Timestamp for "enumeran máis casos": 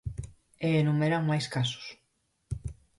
0.81-1.85